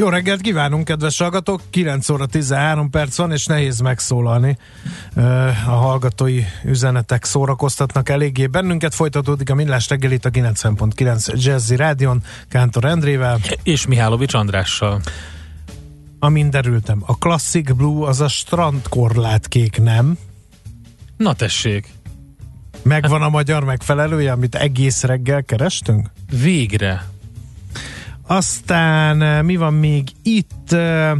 [0.00, 1.62] Jó reggelt kívánunk, kedves hallgatók!
[1.70, 4.58] 9 óra 13 perc van, és nehéz megszólalni.
[5.66, 8.94] A hallgatói üzenetek szórakoztatnak eléggé bennünket.
[8.94, 13.38] Folytatódik a Millás reggelit a 90.9 Jazzy Rádion, Kántor Endrével.
[13.62, 15.00] És Mihálovics Andrással.
[16.18, 20.18] Amin derültem, a Classic Blue az a strandkorlátkék, nem?
[21.16, 21.88] Na tessék!
[22.82, 26.10] Megvan a magyar megfelelője, amit egész reggel kerestünk?
[26.42, 27.09] Végre!
[28.30, 30.72] Aztán eh, mi van még itt?
[30.72, 31.12] Eh,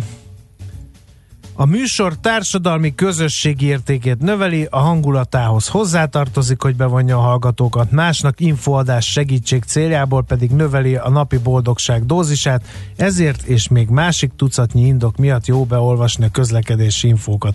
[1.55, 9.11] a műsor társadalmi közösségi értékét növeli, a hangulatához hozzátartozik, hogy bevonja a hallgatókat, másnak infoadás
[9.11, 12.65] segítség céljából pedig növeli a napi boldogság dózisát,
[12.97, 17.55] ezért és még másik tucatnyi indok miatt jó beolvasni a közlekedési infókat.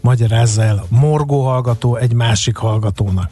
[0.00, 3.30] Magyarázza el morgó hallgató egy másik hallgatónak.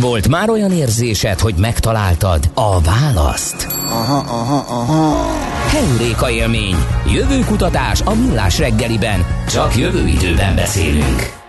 [0.00, 3.66] Volt már olyan érzésed, hogy megtaláltad a választ?
[3.86, 5.26] Aha, aha, aha.
[5.68, 6.76] Heuréka élmény.
[7.12, 9.26] Jövőkutatás a millás reggeliben.
[9.48, 11.40] Csak jövő időben beszélünk.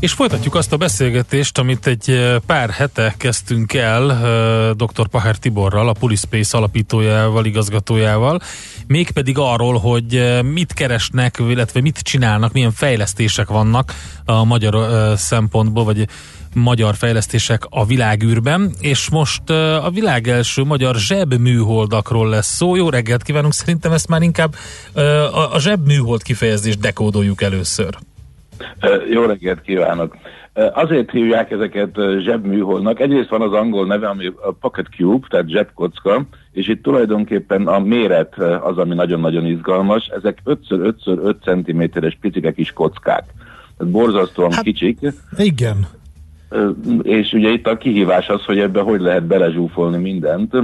[0.00, 4.06] És folytatjuk azt a beszélgetést, amit egy pár hete kezdtünk el
[4.74, 5.08] dr.
[5.08, 8.40] Pahár Tiborral, a Pulispace alapítójával, igazgatójával,
[8.86, 16.08] mégpedig arról, hogy mit keresnek, illetve mit csinálnak, milyen fejlesztések vannak a magyar szempontból, vagy
[16.54, 19.50] magyar fejlesztések a világűrben, és most
[19.82, 22.76] a világ első magyar zsebműholdakról lesz szó.
[22.76, 24.54] Jó reggelt kívánunk, szerintem ezt már inkább
[25.52, 27.96] a zsebműhold kifejezést dekódoljuk először.
[29.10, 30.16] Jó reggelt kívánok!
[30.74, 33.00] Azért hívják ezeket zsebműholdnak.
[33.00, 37.78] Egyrészt van az angol neve, ami a pocket cube, tehát zsebkocka, és itt tulajdonképpen a
[37.78, 40.06] méret az, ami nagyon-nagyon izgalmas.
[40.06, 43.24] Ezek 5x5x5 cm-es picike kis kockák.
[43.78, 44.98] Tehát borzasztóan hát, kicsik.
[45.36, 45.86] Igen
[47.02, 50.54] és ugye itt a kihívás az, hogy ebbe hogy lehet belezsúfolni mindent,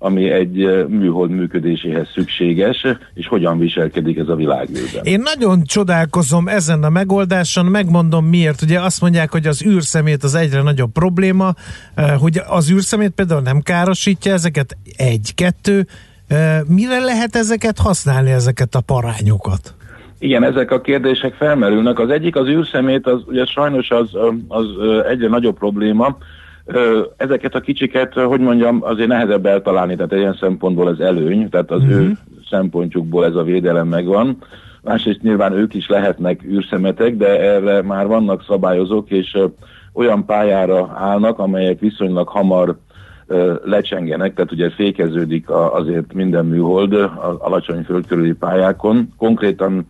[0.00, 5.04] ami egy műhold működéséhez szükséges, és hogyan viselkedik ez a világűrben.
[5.04, 8.62] Én nagyon csodálkozom ezen a megoldáson, megmondom miért.
[8.62, 11.54] Ugye azt mondják, hogy az űrszemét az egyre nagyobb probléma,
[12.18, 15.86] hogy az űrszemét például nem károsítja ezeket egy-kettő,
[16.66, 19.74] mire lehet ezeket használni, ezeket a parányokat?
[20.18, 21.98] Igen, ezek a kérdések felmerülnek.
[21.98, 24.16] Az egyik az űrszemét, az ugye sajnos az,
[24.48, 24.66] az
[25.08, 26.16] egyre nagyobb probléma.
[27.16, 31.82] Ezeket a kicsiket, hogy mondjam, azért nehezebb eltalálni, tehát ilyen szempontból ez előny, tehát az
[31.82, 32.00] uh-huh.
[32.00, 32.12] ő
[32.50, 34.36] szempontjukból ez a védelem megvan.
[34.82, 39.38] Másrészt nyilván ők is lehetnek űrszemetek, de erre már vannak szabályozók, és
[39.92, 42.76] olyan pályára állnak, amelyek viszonylag hamar
[43.64, 46.94] lecsengenek, tehát ugye fékeződik azért minden műhold
[47.38, 49.12] alacsony földkörüli pályákon.
[49.16, 49.86] Konkrétan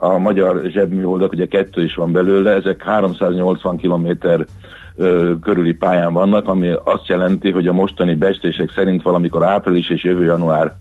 [0.00, 4.46] a magyar zsebműholdak, ugye kettő is van belőle, ezek 380 kilométer
[5.42, 10.24] körüli pályán vannak, ami azt jelenti, hogy a mostani bestések szerint valamikor április és jövő
[10.24, 10.76] január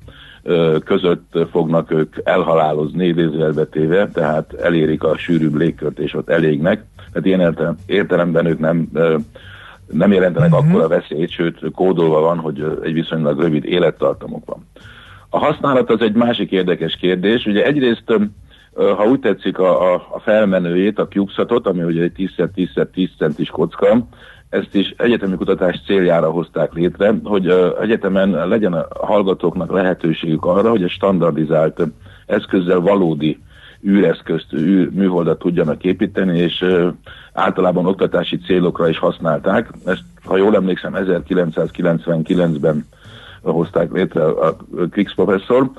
[0.86, 6.84] között fognak ők elhalálozni, idézőjelbe téve, tehát elérik a sűrűbb légkört, és ott elégnek.
[7.12, 8.90] Tehát ilyen értelemben ők nem,
[9.92, 10.70] nem jelentenek uh-huh.
[10.70, 14.68] akkora veszélyt, sőt kódolva van, hogy egy viszonylag rövid élettartamok van.
[15.30, 17.46] A használat az egy másik érdekes kérdés.
[17.46, 18.20] Ugye egyrészt
[18.76, 24.08] ha úgy tetszik a, a, a felmenőjét, a CubeSatot, ami ugye egy 10x10x10 centis kocka,
[24.50, 27.48] ezt is egyetemi kutatás céljára hozták létre, hogy
[27.82, 31.82] egyetemen legyen a hallgatóknak lehetőségük arra, hogy a standardizált
[32.26, 33.40] eszközzel valódi
[33.88, 36.66] űreszközt, űr, műholdat tudjanak építeni, és
[37.34, 39.70] általában oktatási célokra is használták.
[39.86, 42.86] Ezt, ha jól emlékszem, 1999-ben
[43.52, 44.56] hozták létre a
[44.92, 45.72] Krix professzor.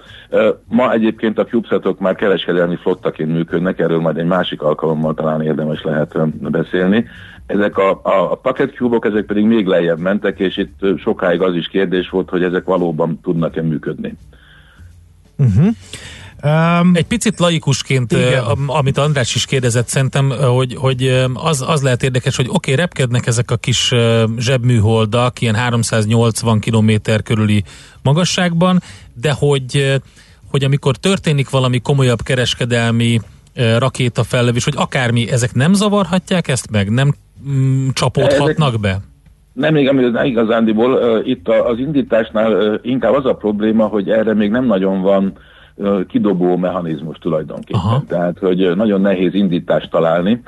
[0.68, 5.82] Ma egyébként a CubeSatok már kereskedelmi flottaként működnek, erről majd egy másik alkalommal talán érdemes
[5.82, 6.18] lehet
[6.50, 7.06] beszélni.
[7.46, 11.54] Ezek a, a, a packet cube ezek pedig még lejjebb mentek, és itt sokáig az
[11.54, 14.14] is kérdés volt, hogy ezek valóban tudnak-e működni.
[15.38, 15.66] Uh-huh.
[16.46, 18.42] Um, Egy picit laikusként, igen.
[18.66, 23.26] amit András is kérdezett, szerintem, hogy, hogy az, az lehet érdekes, hogy oké, okay, repkednek
[23.26, 23.92] ezek a kis
[24.38, 26.90] zsebműholdak, ilyen 380 km
[27.24, 27.62] körüli
[28.02, 28.78] magasságban,
[29.20, 30.00] de hogy,
[30.50, 33.20] hogy amikor történik valami komolyabb kereskedelmi
[33.78, 36.90] rakéta fellövés, hogy akármi, ezek nem zavarhatják ezt meg?
[36.90, 37.14] Nem
[37.48, 38.80] mm, csapódhatnak ezek...
[38.80, 38.98] be?
[39.52, 40.92] Nem, még nem igazándiból.
[40.92, 45.38] Uh, itt az indításnál uh, inkább az a probléma, hogy erre még nem nagyon van
[46.08, 47.80] kidobó mechanizmus tulajdonképpen.
[47.80, 48.02] Aha.
[48.08, 50.42] Tehát, hogy nagyon nehéz indítást találni,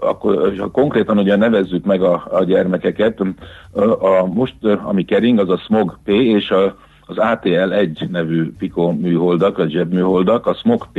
[0.00, 3.20] akkor ha konkrétan ugye nevezzük meg a, a gyermekeket,
[3.98, 4.54] a, most
[4.84, 6.76] ami kering, az a SMOG P és a,
[7.06, 10.98] az ATL1 nevű Pico műholdak, a zsebműholdak, a SMOG P,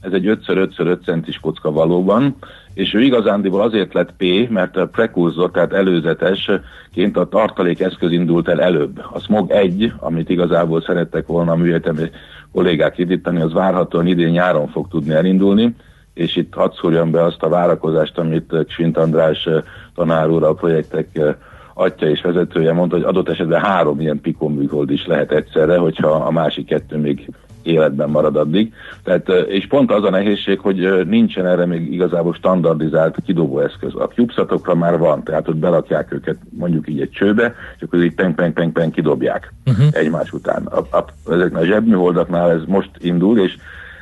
[0.00, 2.36] ez egy 5x5x5 centis kocka valóban,
[2.74, 8.48] és ő igazándiból azért lett P, mert a prekurzor, tehát előzetesként a tartalék eszköz indult
[8.48, 9.04] el előbb.
[9.12, 12.10] A SMOG 1, amit igazából szerettek volna a műegyetemi
[12.56, 15.74] kollégák indítani, az várhatóan idén nyáron fog tudni elindulni,
[16.14, 19.62] és itt hadd szúrjam be azt a várakozást, amit Csint András eh,
[19.94, 21.34] tanár úr a projektek eh,
[21.74, 26.08] atya és vezetője mondta, hogy adott esetben három ilyen Pico műhold is lehet egyszerre, hogyha
[26.08, 27.30] a másik kettő még
[27.66, 28.72] életben marad addig.
[29.04, 33.94] Tehát, eh, és pont az a nehézség, hogy nincsen erre még igazából standardizált kidobóeszköz.
[33.94, 38.14] A CubeSatokra már van, tehát ott belakják őket mondjuk így egy csőbe, és akkor így
[38.14, 39.86] peng, peng, peng, peng kidobják uh-huh.
[39.90, 40.66] egymás után.
[40.66, 43.56] A, a, ezeknek a zsebműholdaknál ez most indul, és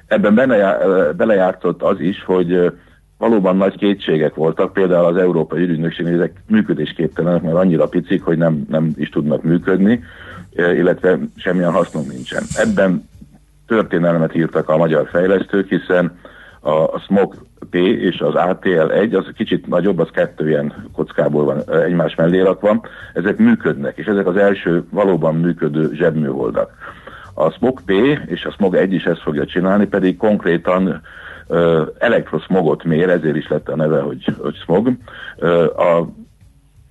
[0.07, 0.77] Ebben benne,
[1.13, 2.73] belejátszott az is, hogy
[3.19, 8.67] valóban nagy kétségek voltak, például az Európai Ügynökség, ezek működésképtelenek, mert annyira picik, hogy nem,
[8.69, 10.03] nem is tudnak működni,
[10.57, 12.43] illetve semmilyen hasznunk nincsen.
[12.55, 13.09] Ebben
[13.67, 16.19] történelmet írtak a magyar fejlesztők, hiszen
[16.61, 17.35] a, SMOG
[17.71, 22.81] P és az ATL1, az kicsit nagyobb, az kettő ilyen kockából van egymás mellé rakva,
[23.13, 26.71] ezek működnek, és ezek az első valóban működő zsebműholdak.
[27.35, 27.91] A SMOG P
[28.27, 31.03] és a SMOG 1 is ezt fogja csinálni, pedig konkrétan
[31.99, 34.91] elektroszmogot mér, ezért is lett a neve, hogy, hogy smog.
[35.77, 36.03] A,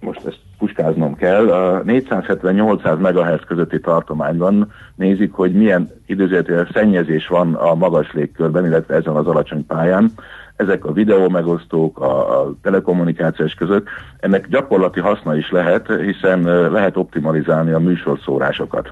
[0.03, 7.53] most ezt puskáznom kell, a 470-800 MHz közötti tartományban nézik, hogy milyen időzőjelentően szennyezés van
[7.53, 10.11] a magas légkörben, illetve ezen az alacsony pályán.
[10.55, 13.87] Ezek a videó megosztók, a, a telekommunikációs között,
[14.19, 16.41] ennek gyakorlati haszna is lehet, hiszen
[16.71, 18.91] lehet optimalizálni a műsorszórásokat.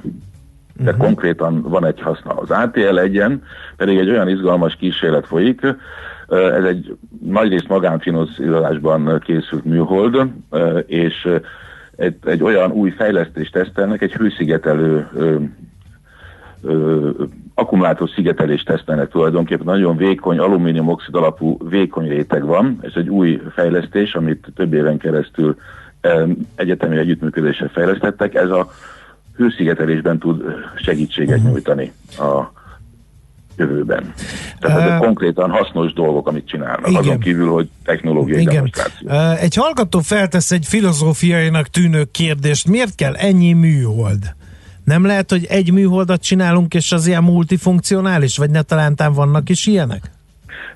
[0.77, 1.05] Tehát uh-huh.
[1.05, 2.31] konkrétan van egy haszna.
[2.33, 3.43] Az ATL egyen
[3.77, 5.61] pedig egy olyan izgalmas kísérlet folyik,
[6.31, 10.27] ez egy nagyrészt magánfinanszírozásban készült műhold,
[10.85, 11.27] és
[11.95, 15.07] egy, egy olyan új fejlesztést tesztelnek, egy hőszigetelő
[17.53, 19.65] akkumulátor szigetelést tesztelnek tulajdonképpen.
[19.65, 22.79] Nagyon vékony, alumínium-oxid alapú vékony réteg van.
[22.81, 25.55] Ez egy új fejlesztés, amit több éven keresztül
[26.55, 28.35] egyetemi együttműködéssel fejlesztettek.
[28.35, 28.71] Ez a
[29.35, 30.43] hőszigetelésben tud
[30.75, 31.51] segítséget uh-huh.
[31.51, 32.60] nyújtani a
[33.61, 34.13] jövőben.
[34.59, 37.01] Tehát uh, ezek konkrétan hasznos dolgok, amit csinálnak, igen.
[37.01, 38.53] azon kívül, hogy technológiai igen.
[38.53, 39.07] demonstráció.
[39.09, 44.35] Uh, egy hallgató feltesz egy filozófiainak tűnő kérdést, miért kell ennyi műhold?
[44.83, 49.65] Nem lehet, hogy egy műholdat csinálunk, és az ilyen multifunkcionális, vagy ne talántán vannak is
[49.67, 50.11] ilyenek?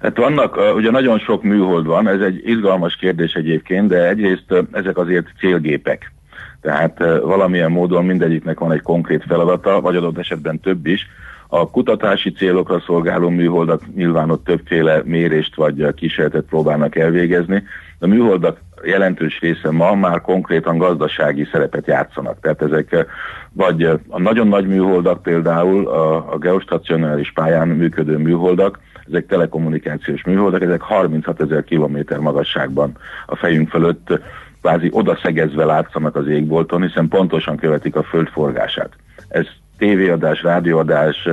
[0.01, 4.97] Hát vannak, ugye nagyon sok műhold van, ez egy izgalmas kérdés egyébként, de egyrészt ezek
[4.97, 6.13] azért célgépek.
[6.61, 11.07] Tehát valamilyen módon mindegyiknek van egy konkrét feladata, vagy adott esetben több is.
[11.57, 17.63] A kutatási célokra szolgáló műholdak nyilván ott többféle mérést vagy kísérletet próbálnak elvégezni.
[17.99, 22.39] A műholdak jelentős része ma már konkrétan gazdasági szerepet játszanak.
[22.39, 23.05] Tehát ezek
[23.53, 30.61] vagy a nagyon nagy műholdak például, a, a geostacionáris pályán működő műholdak, ezek telekommunikációs műholdak,
[30.61, 34.19] ezek 36 ezer kilométer magasságban a fejünk fölött
[34.61, 38.89] kvázi odaszegezve látszanak az égbolton, hiszen pontosan követik a föld forgását.
[39.27, 39.45] Ez
[39.77, 41.29] tévéadás, rádióadás,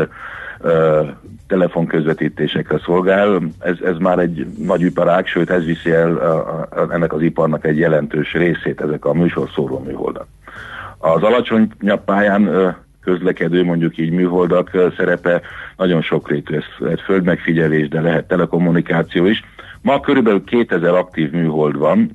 [1.47, 3.41] telefonközvetítésekre szolgál.
[3.58, 7.67] Ez, ez már egy nagy iparág, sőt ez viszi el a, a, ennek az iparnak
[7.67, 10.27] egy jelentős részét, ezek a műsorszóró műholdak.
[10.99, 11.69] Az alacsony
[12.05, 15.41] pályán közlekedő, mondjuk így műholdak szerepe
[15.77, 16.55] nagyon sokrétű.
[16.56, 19.44] Ez lehet földmegfigyelés, de lehet telekommunikáció is.
[19.81, 22.11] Ma körülbelül 2000 aktív műhold van,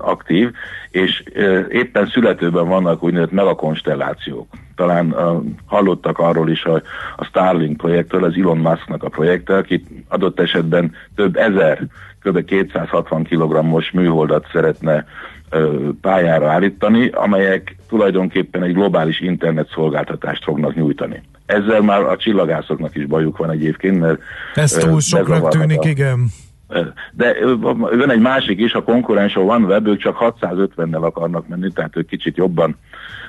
[0.00, 0.50] aktív,
[0.90, 1.22] és
[1.68, 4.46] éppen születőben vannak úgynevezett megakonstellációk.
[4.76, 6.82] Talán uh, hallottak arról is, hogy
[7.16, 11.86] a Starlink projektről, az Elon Musknak a projekttel, aki adott esetben több ezer,
[12.22, 12.44] kb.
[12.44, 15.06] 260 kg-os műholdat szeretne
[15.52, 21.22] uh, pályára állítani, amelyek tulajdonképpen egy globális internet szolgáltatást fognak nyújtani.
[21.46, 24.20] Ezzel már a csillagászoknak is bajuk van egyébként, mert...
[24.54, 26.26] Ez túl soknak tűnik, igen.
[27.12, 27.36] De
[27.72, 32.06] van egy másik is, a konkurens a OneWeb, ők csak 650-nel akarnak menni, tehát ők
[32.06, 32.76] kicsit jobban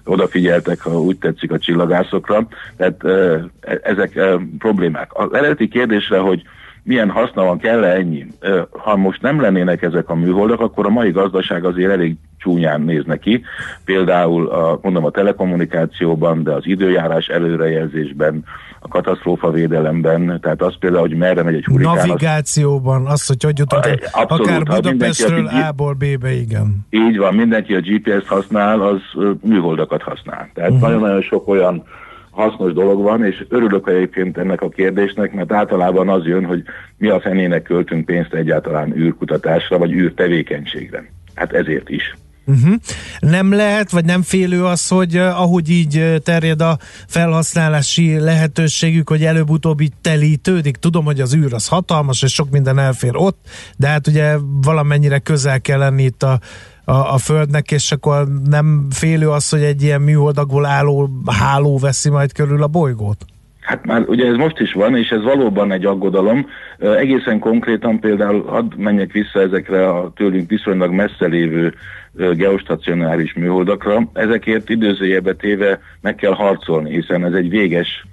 [0.06, 2.48] odafigyeltek, ha úgy tetszik a csillagászokra.
[2.78, 3.46] Tehát e,
[3.84, 4.20] ezek
[4.58, 5.10] problémák.
[5.14, 6.44] Az eredeti kérdésre, hogy
[6.84, 8.26] milyen haszna van, kell-e ennyi?
[8.70, 13.04] Ha most nem lennének ezek a műholdak, akkor a mai gazdaság azért elég csúnyán néz
[13.06, 13.44] neki.
[13.86, 18.44] Például a, mondom a telekommunikációban, de az időjárás előrejelzésben,
[18.84, 21.96] a katasztrófa védelemben, tehát az például, hogy merre megy egy hurikán.
[21.96, 26.86] Navigációban, az, hogy hogy jutott Abszolút, akár Budapestről A-ból B-be, igen.
[26.90, 29.02] Így van, mindenki a GPS-t használ, az
[29.42, 30.50] műholdakat használ.
[30.54, 30.88] Tehát uh-huh.
[30.88, 31.84] nagyon-nagyon sok olyan
[32.30, 36.64] hasznos dolog van, és örülök egyébként ennek a kérdésnek, mert általában az jön, hogy
[36.98, 41.12] mi a fenének költünk pénzt egyáltalán űrkutatásra, vagy űrtevékenységre.
[41.36, 42.16] Hát ezért is.
[42.46, 42.76] Uh-huh.
[43.20, 49.10] Nem lehet, vagy nem félő az, hogy uh, ahogy így uh, terjed a felhasználási lehetőségük,
[49.10, 50.78] hogy előbb-utóbb így telítődik?
[50.78, 53.48] Tudom, hogy az űr az hatalmas, és sok minden elfér ott,
[53.78, 56.40] de hát ugye valamennyire közel kell lenni itt a,
[56.84, 62.10] a, a Földnek, és akkor nem félő az, hogy egy ilyen műholdakból álló háló veszi
[62.10, 63.26] majd körül a bolygót?
[63.64, 66.50] Hát már ugye ez most is van, és ez valóban egy aggodalom.
[66.80, 71.74] Egészen konkrétan például hadd menjek vissza ezekre a tőlünk viszonylag messze lévő
[72.14, 74.10] geostacionáris műholdakra.
[74.14, 78.06] Ezekért időzőjebe téve meg kell harcolni, hiszen ez egy véges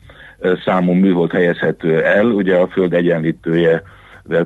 [0.65, 3.83] számú műhold helyezhető el, ugye a Föld egyenlítője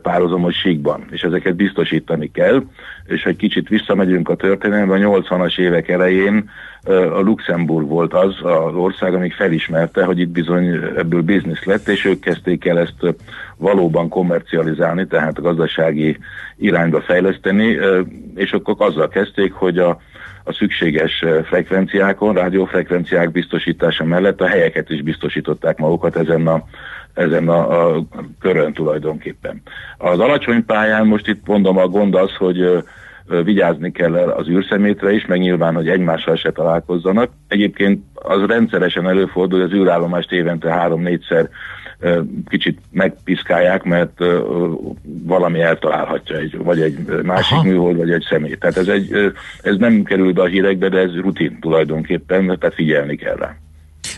[0.03, 2.63] párhuzamos síkban, és ezeket biztosítani kell,
[3.07, 6.51] és egy kicsit visszamegyünk a történelembe, a 80-as évek elején
[6.89, 12.05] a Luxemburg volt az az ország, amik felismerte, hogy itt bizony ebből biznisz lett, és
[12.05, 13.15] ők kezdték el ezt
[13.57, 16.19] valóban komercializálni, tehát a gazdasági
[16.57, 17.79] irányba fejleszteni,
[18.35, 20.01] és akkor azzal kezdték, hogy a,
[20.45, 26.65] a szükséges frekvenciákon, rádiófrekvenciák biztosítása mellett a helyeket is biztosították magukat ezen a
[27.15, 28.05] ezen a, a
[28.41, 29.63] körön tulajdonképpen.
[29.99, 32.85] Az alacsony pályán most itt mondom a gond az, hogy
[33.45, 37.31] vigyázni kell az űrszemétre is, meg nyilván, hogy egymással se találkozzanak.
[37.49, 41.49] Egyébként az rendszeresen előfordul, hogy az űrállomást évente három-négyszer
[42.49, 44.25] kicsit megpiszkálják, mert
[45.03, 47.63] valami eltalálhatja, egy, vagy egy másik Aha.
[47.69, 48.55] műhold, vagy egy személy.
[48.55, 53.17] Tehát ez, egy, ez nem kerül be a hírekbe, de ez rutin tulajdonképpen, tehát figyelni
[53.17, 53.57] kell rá.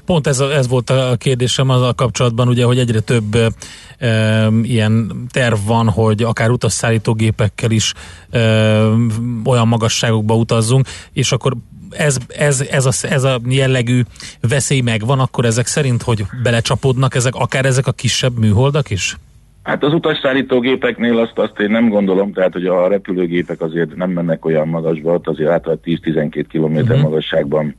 [0.07, 3.37] Pont ez, ez volt a kérdésem az a kapcsolatban, ugye, hogy egyre több
[3.99, 7.93] e, ilyen terv van, hogy akár utasszállítógépekkel is
[8.31, 8.41] e,
[9.45, 11.53] olyan magasságokba utazzunk, és akkor
[11.91, 14.03] ez, ez, ez, a, ez a jellegű
[14.49, 19.17] veszély megvan, akkor ezek szerint, hogy belecsapódnak ezek, akár ezek a kisebb műholdak is?
[19.63, 24.45] Hát az utasszállítógépeknél azt, azt én nem gondolom, tehát hogy a repülőgépek azért nem mennek
[24.45, 27.01] olyan magasba, azért általában 10-12 km uh-huh.
[27.01, 27.77] magasságban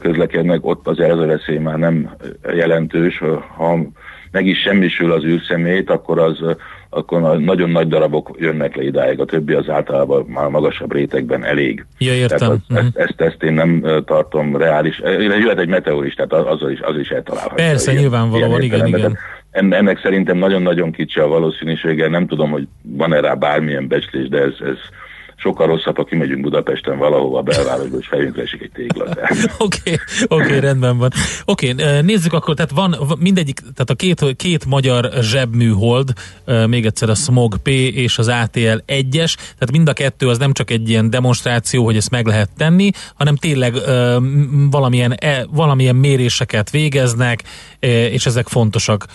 [0.00, 2.10] közlekednek, ott az ez a veszély már nem
[2.54, 3.22] jelentős.
[3.56, 3.78] Ha
[4.30, 6.42] meg is semmisül az űrszemét, akkor az
[6.94, 11.86] akkor nagyon nagy darabok jönnek le idáig, a többi az általában már magasabb rétegben elég.
[11.98, 12.38] Ja, értem.
[12.38, 12.86] Tehát az, uh-huh.
[12.86, 15.00] ezt, ezt, ezt én nem tartom reális.
[15.18, 17.64] Jöhet egy meteorist, tehát az, is, az is eltalálhatja.
[17.64, 19.18] Persze, ilyen, nyilvánvalóan, igen, igen.
[19.50, 24.54] Ennek szerintem nagyon-nagyon kicsi a valószínűsége, nem tudom, hogy van-e rá bármilyen becslés, de ez,
[24.60, 24.78] ez
[25.44, 29.04] sokkal rosszabb, ha kimegyünk Budapesten valahova a belvárosba, és fejünkre esik egy tégla.
[29.58, 29.96] Oké,
[30.28, 31.10] okay, okay, rendben van.
[31.44, 36.12] Oké, okay, nézzük akkor, tehát van mindegyik, tehát a két, két magyar zsebműhold,
[36.66, 40.52] még egyszer a Smog P és az ATL 1-es, tehát mind a kettő az nem
[40.52, 43.74] csak egy ilyen demonstráció, hogy ezt meg lehet tenni, hanem tényleg
[44.70, 47.42] valamilyen, e, valamilyen méréseket végeznek,
[48.10, 49.06] és ezek fontosak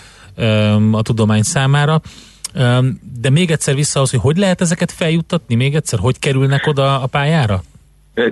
[0.92, 2.00] a tudomány számára.
[3.20, 5.54] De még egyszer vissza az, hogy hogy lehet ezeket feljuttatni?
[5.54, 7.60] Még egyszer, hogy kerülnek oda a pályára?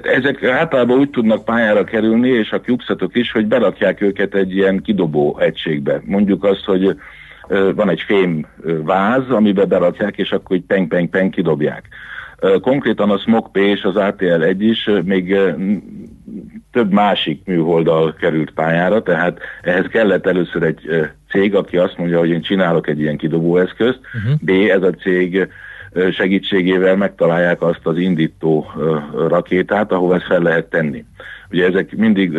[0.03, 4.83] Ezek általában úgy tudnak pályára kerülni, és a CubeSatok is, hogy berakják őket egy ilyen
[4.83, 6.03] kidobó egységbe.
[6.05, 6.97] Mondjuk azt, hogy
[7.75, 8.47] van egy fém
[8.85, 11.89] váz, amiben berakják, és akkor így peng-peng-peng kidobják.
[12.61, 15.37] Konkrétan a SMOG P és az ATL1 is még
[16.73, 22.29] több másik műholdal került pályára, tehát ehhez kellett először egy cég, aki azt mondja, hogy
[22.29, 24.41] én csinálok egy ilyen kidobóeszközt, uh-huh.
[24.41, 25.49] B, ez a cég
[26.13, 28.67] segítségével megtalálják azt az indító
[29.29, 31.05] rakétát, ahova ezt fel lehet tenni.
[31.51, 32.39] Ugye ezek mindig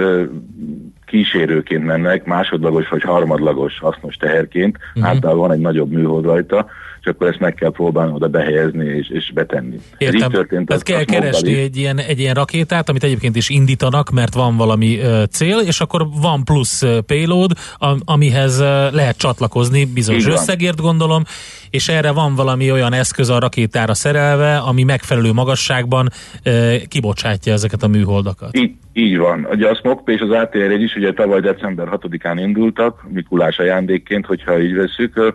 [1.05, 5.11] kísérőként mennek, másodlagos vagy harmadlagos hasznos teherként, uh-huh.
[5.11, 6.67] általában van egy nagyobb műhold rajta,
[7.01, 9.79] és akkor ezt meg kell próbálni oda behelyezni és, és betenni.
[9.97, 10.21] Értem.
[10.21, 10.67] Ez így történt.
[10.67, 14.99] Tehát kell keresni egy ilyen, egy ilyen rakétát, amit egyébként is indítanak, mert van valami
[14.99, 20.81] uh, cél, és akkor van plusz uh, payload, a, amihez uh, lehet csatlakozni bizonyos összegért
[20.81, 21.23] gondolom,
[21.69, 26.09] és erre van valami olyan eszköz a rakétára szerelve, ami megfelelő magasságban
[26.45, 28.57] uh, kibocsátja ezeket a műholdakat.
[28.57, 29.47] Így, így van.
[29.51, 34.59] Ugye a SMOKP és az ATR is ugye tavaly december 6-án indultak, Mikulás ajándékként, hogyha
[34.59, 35.33] így veszük.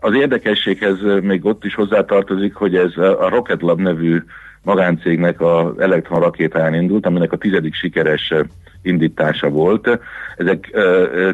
[0.00, 4.22] Az érdekességhez még ott is hozzátartozik, hogy ez a Rocket Lab nevű
[4.62, 8.34] magáncégnek az elektron rakétáján indult, aminek a tizedik sikeres
[8.82, 9.98] indítása volt.
[10.36, 10.78] Ezek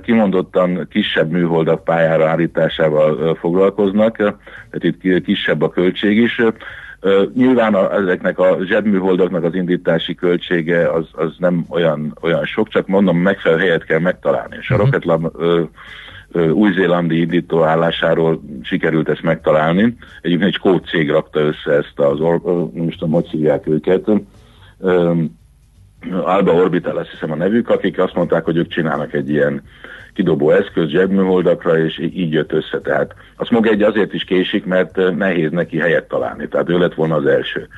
[0.03, 6.43] kimondottan kisebb műholdak pályára állításával foglalkoznak, tehát itt kisebb a költség is.
[7.35, 12.87] Nyilván a, ezeknek a zsebműholdaknak az indítási költsége az, az nem olyan, olyan sok, csak
[12.87, 14.57] mondom, megfelelő helyet kell megtalálni.
[14.61, 14.91] És a uh-huh.
[14.91, 15.37] Rocket Lab
[16.53, 19.97] új-zélandi indító állásáról sikerült ezt megtalálni.
[20.21, 22.19] Egyébként egy cég rakta össze ezt az,
[22.75, 24.11] nem is tudom, hogy hívják őket.
[26.11, 29.63] Alba Orbital, azt hiszem a nevük, akik azt mondták, hogy ők csinálnak egy ilyen
[30.15, 32.81] kidobó eszköz zsebműholdakra, és így jött össze.
[32.81, 36.95] Tehát a Smog egy azért is késik, mert nehéz neki helyet találni, tehát ő lett
[36.95, 37.69] volna az első.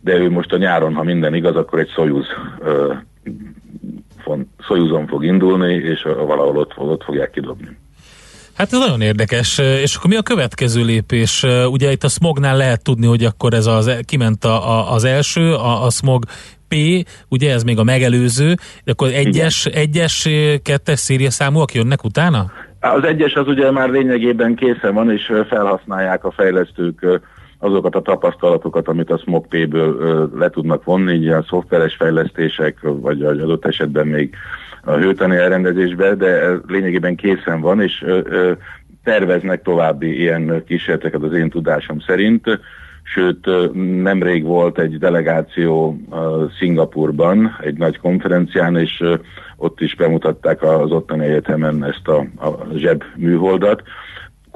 [0.00, 2.26] De ő most a nyáron, ha minden igaz, akkor egy Soyuz
[4.58, 7.76] Soyuzon fog indulni, és valahol ott, ott fogják kidobni.
[8.54, 9.58] Hát ez nagyon érdekes.
[9.58, 11.46] És akkor mi a következő lépés?
[11.70, 15.84] Ugye itt a smognál lehet tudni, hogy akkor ez az, kiment a, az első, a,
[15.84, 16.24] a smog
[16.68, 16.74] P,
[17.28, 18.54] ugye ez még a megelőző,
[18.84, 19.80] de akkor egyes, Igen.
[19.80, 20.28] egyes,
[20.62, 22.50] kettes széria számúak jönnek utána?
[22.80, 27.20] Az egyes az ugye már lényegében készen van, és felhasználják a fejlesztők
[27.58, 33.22] azokat a tapasztalatokat, amit a Smog P-ből le tudnak vonni, így a szoftveres fejlesztések, vagy
[33.22, 34.34] adott esetben még
[34.84, 38.04] a hőtani elrendezésbe, de lényegében készen van, és
[39.04, 42.60] terveznek további ilyen kísérleteket az én tudásom szerint.
[43.02, 43.48] Sőt,
[44.02, 46.00] nemrég volt egy delegáció
[46.58, 49.04] Szingapurban, egy nagy konferencián, és
[49.56, 53.82] ott is bemutatták az ottani egyetemen ezt a, a zseb műholdat.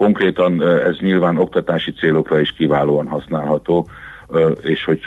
[0.02, 3.88] Konkrétan ez nyilván oktatási célokra is kiválóan használható,
[4.62, 5.00] és hogy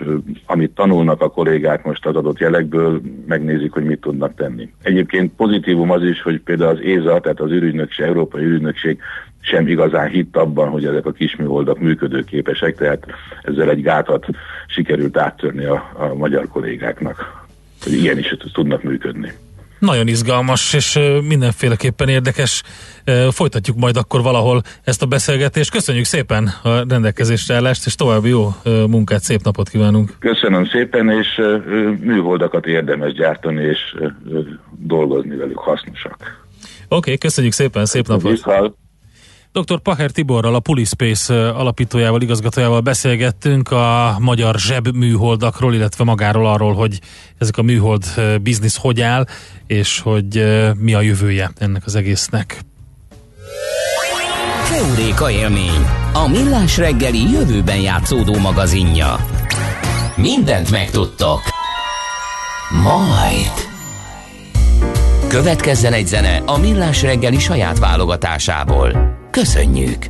[0.45, 4.69] amit tanulnak a kollégák most az adott jelekből, megnézik, hogy mit tudnak tenni.
[4.81, 8.99] Egyébként pozitívum az is, hogy például az ÉZA, tehát az űrügynökség, Európai űrügynökség
[9.39, 13.05] sem igazán hitt abban, hogy ezek a kisműholdak működőképesek, tehát
[13.41, 14.25] ezzel egy gátat
[14.67, 17.45] sikerült áttörni a, a magyar kollégáknak,
[17.83, 19.31] hogy ilyen is tudnak működni.
[19.85, 22.63] Nagyon izgalmas, és mindenféleképpen érdekes.
[23.31, 25.71] Folytatjuk majd akkor valahol ezt a beszélgetést.
[25.71, 30.15] Köszönjük szépen a rendelkezésre állást, és további jó munkát, szép napot kívánunk.
[30.19, 31.41] Köszönöm szépen, és
[31.99, 33.79] műholdakat érdemes gyártani, és
[34.79, 36.15] dolgozni velük hasznosak.
[36.17, 38.31] Oké, okay, köszönjük szépen, szép napot!
[38.31, 38.75] Viszont.
[39.61, 39.79] Dr.
[39.79, 46.99] Paher Tiborral, a Pulispace alapítójával, igazgatójával beszélgettünk a magyar zsebműholdakról, illetve magáról arról, hogy
[47.37, 48.03] ezek a műhold
[48.41, 49.25] biznisz hogy áll,
[49.67, 50.45] és hogy
[50.77, 52.59] mi a jövője ennek az egésznek.
[54.69, 59.15] Keuréka élmény, a millás reggeli jövőben játszódó magazinja.
[60.15, 61.39] Mindent megtudtok.
[62.83, 63.51] Majd.
[65.27, 69.23] Következzen egy zene a millás reggeli saját válogatásából.
[69.35, 70.09] Köszönjük!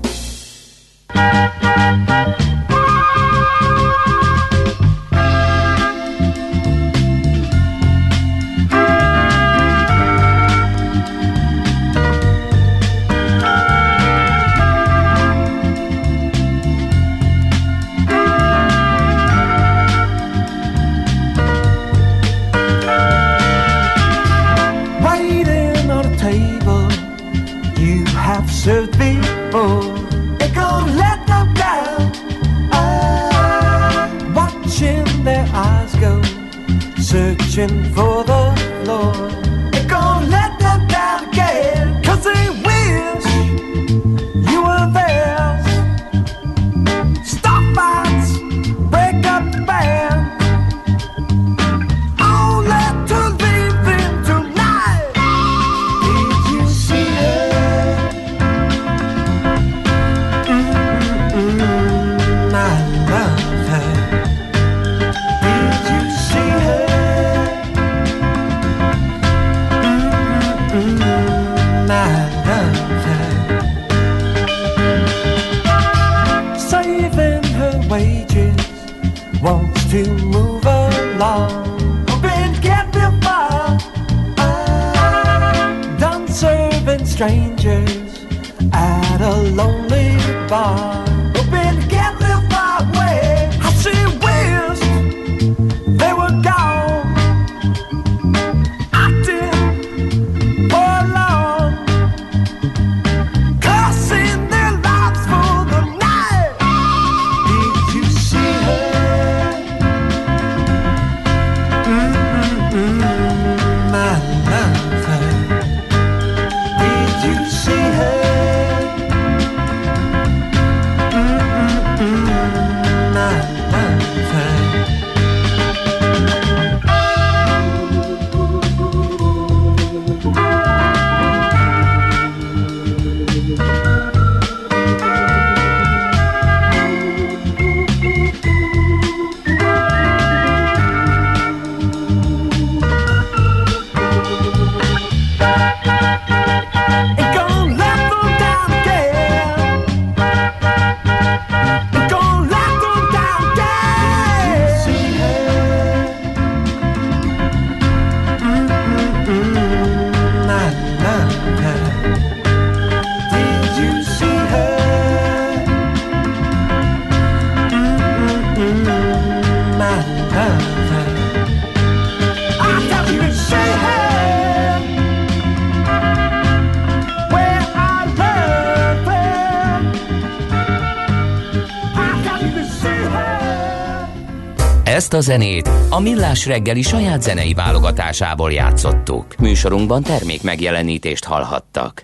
[184.95, 189.35] Ezt a zenét a Millás reggeli saját zenei válogatásából játszottuk.
[189.37, 192.03] Műsorunkban termék megjelenítést hallhattak.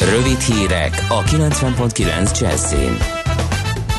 [0.00, 2.96] Rövid hírek a 90.9 Jazzin.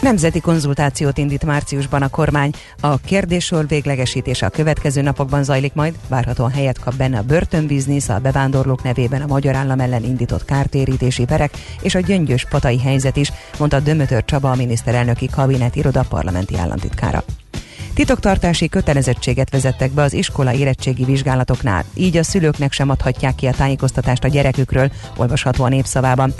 [0.01, 2.51] Nemzeti konzultációt indít márciusban a kormány.
[2.81, 8.19] A kérdésről véglegesítése a következő napokban zajlik majd, várhatóan helyet kap benne a börtönbiznisz, a
[8.19, 13.31] bevándorlók nevében a magyar állam ellen indított kártérítési perek és a gyöngyös patai helyzet is,
[13.60, 17.23] mondta Dömötör Csaba a miniszterelnöki kabinet iroda parlamenti államtitkára.
[17.97, 23.51] Titoktartási kötelezettséget vezettek be az iskola érettségi vizsgálatoknál, így a szülőknek sem adhatják ki a
[23.51, 26.33] tájékoztatást a gyerekükről, olvasható a népszavában.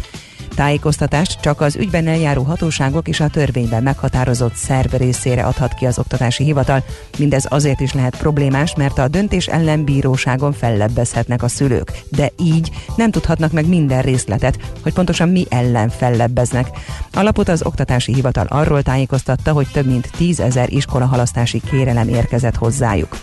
[0.58, 6.00] Tájékoztatást csak az ügyben eljáró hatóságok és a törvényben meghatározott szerv részére adhat ki az
[6.00, 6.84] oktatási hivatal.
[7.18, 12.72] Mindez azért is lehet problémás, mert a döntés ellen bíróságon fellebbezhetnek a szülők, de így
[12.96, 16.68] nem tudhatnak meg minden részletet, hogy pontosan mi ellen fellebbeznek.
[17.14, 22.56] A lapot az oktatási hivatal arról tájékoztatta, hogy több mint 10 ezer iskolahalasztási kérelem érkezett
[22.56, 23.18] hozzájuk.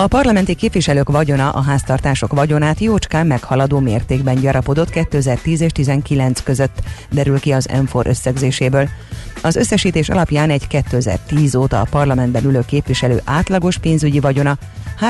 [0.00, 6.82] A parlamenti képviselők vagyona a háztartások vagyonát jócskán meghaladó mértékben gyarapodott 2010 és 2019 között,
[7.10, 8.88] derül ki az M4 összegzéséből.
[9.42, 14.58] Az összesítés alapján egy 2010 óta a parlamentben ülő képviselő átlagos pénzügyi vagyona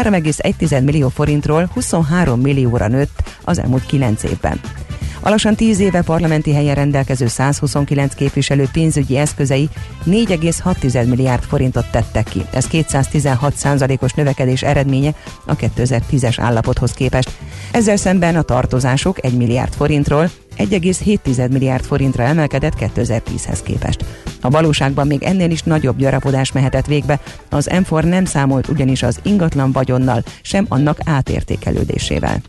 [0.02, 4.60] 3,1 millió forintról 23 millióra nőtt az elmúlt 9 évben.
[5.22, 9.68] A lassan 10 éve parlamenti helyen rendelkező 129 képviselő pénzügyi eszközei
[10.06, 12.44] 4,6 milliárd forintot tettek ki.
[12.52, 15.14] Ez 216 százalékos növekedés eredménye
[15.46, 17.30] a 2010-es állapothoz képest.
[17.72, 24.04] Ezzel szemben a tartozások 1 milliárd forintról 1,7 milliárd forintra emelkedett 2010-hez képest.
[24.40, 29.18] A valóságban még ennél is nagyobb gyarapodás mehetett végbe, az M4 nem számolt ugyanis az
[29.22, 32.40] ingatlan vagyonnal, sem annak átértékelődésével.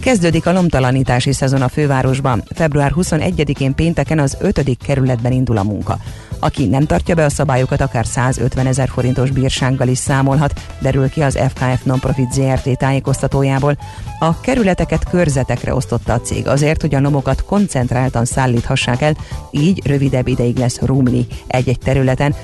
[0.00, 2.42] Kezdődik a lomtalanítási szezon a fővárosban.
[2.54, 4.76] Február 21-én pénteken az 5.
[4.86, 5.98] kerületben indul a munka.
[6.38, 11.22] Aki nem tartja be a szabályokat, akár 150 ezer forintos bírsággal is számolhat, derül ki
[11.22, 13.76] az FKF Nonprofit ZRT tájékoztatójából.
[14.18, 19.16] A kerületeket körzetekre osztotta a cég azért, hogy a lomokat koncentráltan szállíthassák el,
[19.50, 22.34] így rövidebb ideig lesz rumli egy-egy területen.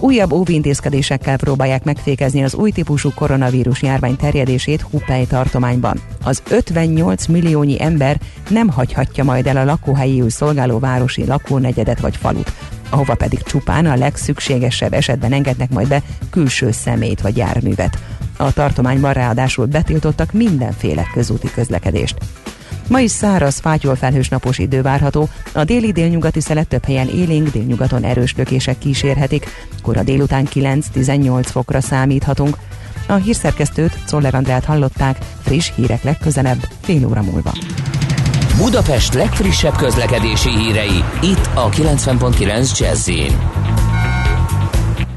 [0.00, 6.00] Újabb óvintézkedésekkel próbálják megfékezni az új típusú koronavírus járvány terjedését Hupei tartományban.
[6.24, 12.52] Az 58 milliónyi ember nem hagyhatja majd el a lakóhelyéül szolgáló városi lakónegyedet vagy falut
[12.90, 17.98] ahova pedig csupán a legszükségesebb esetben engednek majd be külső szemét vagy járművet.
[18.36, 22.18] A tartományban ráadásul betiltottak mindenféle közúti közlekedést.
[22.90, 27.48] Ma is száraz, fátyol felhős napos idő várható, a déli délnyugati szelet több helyen élénk,
[27.48, 29.46] délnyugaton erős lökések kísérhetik,
[29.82, 32.56] kora délután 9-18 fokra számíthatunk.
[33.08, 37.52] A hírszerkesztőt, Czoller Andrát hallották, friss hírek legközelebb, fél óra múlva.
[38.56, 43.08] Budapest legfrissebb közlekedési hírei, itt a 90.9 jazz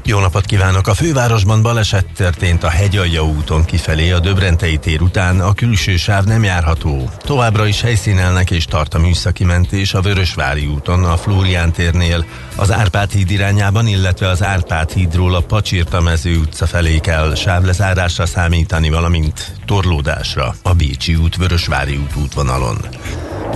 [0.04, 0.86] jó napot kívánok!
[0.86, 6.24] A fővárosban baleset történt a Hegyalja úton kifelé, a Döbrentei tér után a külső sáv
[6.24, 7.10] nem járható.
[7.18, 12.24] Továbbra is helyszínelnek és tart a műszaki mentés a Vörösvári úton, a Flórián térnél,
[12.56, 18.26] az Árpád híd irányában, illetve az Árpád hídról a Pacsirta mező utca felé kell sávlezárásra
[18.26, 22.76] számítani, valamint torlódásra a Bécsi út Vörösvári út útvonalon.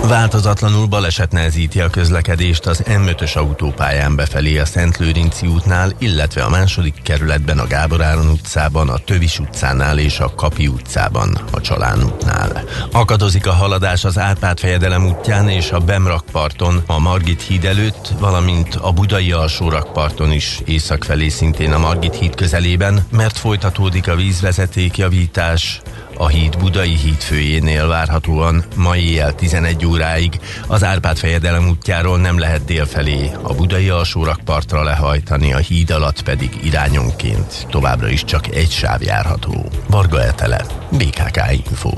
[0.07, 6.49] Változatlanul baleset nehezíti a közlekedést az M5-ös autópályán befelé a Szent Lőrinci útnál, illetve a
[6.49, 12.03] második kerületben a Gábor Áron utcában, a Tövis utcánál és a Kapi utcában, a Csalán
[12.03, 12.63] útnál.
[12.91, 18.75] Akadozik a haladás az Árpád fejedelem útján és a Bemrakparton, a Margit híd előtt, valamint
[18.75, 24.97] a Budai alsórakparton is észak felé szintén a Margit híd közelében, mert folytatódik a vízvezeték
[24.97, 25.81] javítás,
[26.17, 32.65] a híd Budai hídfőjénél várhatóan mai éjjel 11 óráig az Árpád fejedelem útjáról nem lehet
[32.65, 39.01] délfelé, a Budai alsórakpartra lehajtani, a híd alatt pedig irányonként továbbra is csak egy sáv
[39.01, 39.69] járható.
[39.87, 41.91] Varga Etele, BKK Info.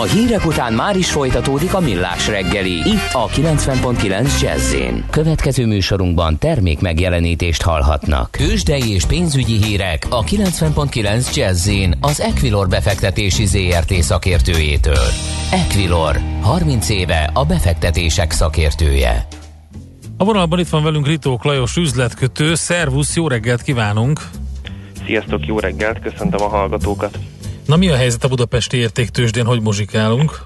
[0.00, 4.74] A hírek után már is folytatódik a millás reggeli, itt a 90.9 jazz
[5.10, 8.30] Következő műsorunkban termék megjelenítést hallhatnak.
[8.30, 15.06] Kősdei és pénzügyi hírek a 90.9 jazz az Equilor befektetési ZRT szakértőjétől.
[15.50, 19.26] Equilor, 30 éve a befektetések szakértője.
[20.16, 22.54] A vonalban itt van velünk Ritók Lajos üzletkötő.
[22.54, 24.20] Szervusz, jó reggelt kívánunk!
[25.06, 27.18] Sziasztok, jó reggelt, köszöntöm a hallgatókat.
[27.66, 30.42] Na mi a helyzet a budapesti értéktősdén, hogy muzsikálunk?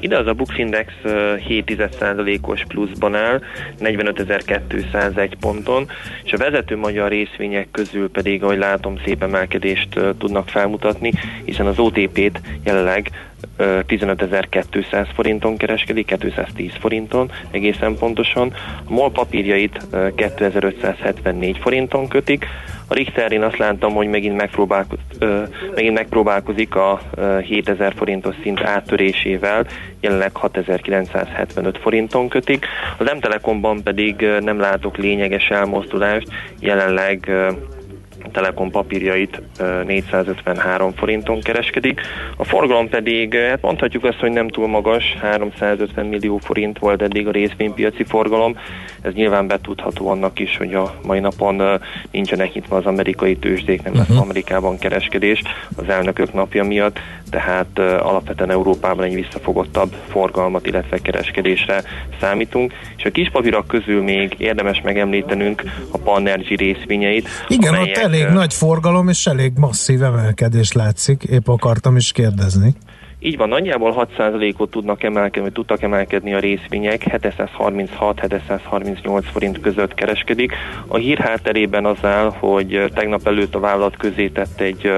[0.00, 3.42] Ide az a Bux Index 7,1%-os pluszban áll,
[3.80, 5.88] 45.201 ponton,
[6.24, 11.12] és a vezető magyar részvények közül pedig, ahogy látom, szép emelkedést tudnak felmutatni,
[11.44, 13.10] hiszen az OTP-t jelenleg
[13.58, 18.52] 15.200 forinton kereskedik, 210 forinton egészen pontosan.
[18.84, 22.46] A MOL papírjait 2574 forinton kötik,
[22.92, 24.98] a Richterin azt láttam, hogy megint, megpróbálkoz,
[25.74, 27.00] megint megpróbálkozik a
[27.42, 29.66] 7000 forintos szint áttörésével,
[30.00, 32.66] jelenleg 6975 forinton kötik.
[32.98, 36.28] Az M-Telekomban pedig nem látok lényeges elmozdulást,
[36.60, 37.30] jelenleg
[38.32, 39.42] Telekom papírjait
[39.86, 42.00] 453 forinton kereskedik.
[42.36, 47.26] A forgalom pedig, hát mondhatjuk azt, hogy nem túl magas, 350 millió forint volt eddig
[47.26, 48.58] a részvénypiaci forgalom.
[49.02, 51.80] Ez nyilván betudható annak is, hogy a mai napon
[52.10, 54.22] nincsenek nyitva az amerikai tőzsdék, nem lesz uh-huh.
[54.22, 55.42] Amerikában kereskedés
[55.76, 56.98] az elnökök napja miatt,
[57.30, 61.82] tehát alapvetően Európában egy visszafogottabb forgalmat, illetve kereskedésre
[62.20, 62.72] számítunk.
[62.96, 67.28] És a kis papírak közül még érdemes megemlítenünk a Panergy részvényeit.
[67.48, 72.74] Igen, amelyek, ott elég nagy forgalom és elég masszív emelkedés látszik, épp akartam is kérdezni.
[73.24, 80.52] Így van, nagyjából 6%-ot tudnak emelkedni, tudtak emelkedni a részvények, 736-738 forint között kereskedik.
[80.86, 84.92] A hír hátterében az áll, hogy tegnap előtt a vállalat közé tett egy,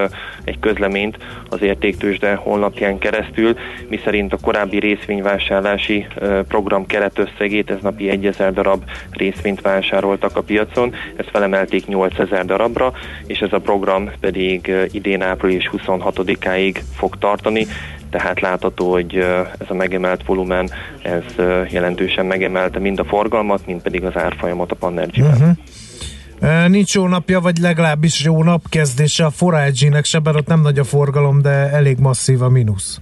[0.44, 3.56] egy közleményt az értéktősde honlapján keresztül,
[3.88, 6.06] miszerint a korábbi részvényvásárlási
[6.48, 12.92] program keretösszegét, ez napi 1000 darab részvényt vásároltak a piacon, ezt felemelték 8000 darabra,
[13.26, 17.66] és ez a program pedig idén április 26-áig fog tartani
[18.14, 19.14] tehát látható, hogy
[19.58, 20.70] ez a megemelt volumen,
[21.02, 21.22] ez
[21.70, 25.56] jelentősen megemelte mind a forgalmat, mind pedig az árfolyamot a Panergy-ben.
[26.40, 26.68] Uh-huh.
[26.68, 30.84] Nincs jó napja, vagy legalábbis jó napkezdése a Forage-nek se, bár ott nem nagy a
[30.84, 33.00] forgalom, de elég masszív a mínusz.